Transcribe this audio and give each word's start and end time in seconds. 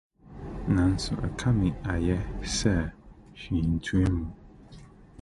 Nanso, 0.73 1.13
ɛkame 1.27 1.67
ayɛ 1.93 2.17
sɛ 2.57 2.73
hwee 3.39 3.63
ntua 3.73 4.07
mu. 4.17 4.25